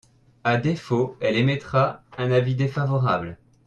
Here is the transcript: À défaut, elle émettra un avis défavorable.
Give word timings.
À 0.43 0.57
défaut, 0.57 1.15
elle 1.21 1.35
émettra 1.35 2.01
un 2.17 2.31
avis 2.31 2.55
défavorable. 2.55 3.37